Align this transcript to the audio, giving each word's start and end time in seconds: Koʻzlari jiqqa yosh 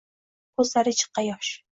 Koʻzlari 0.61 0.93
jiqqa 1.01 1.25
yosh 1.27 1.53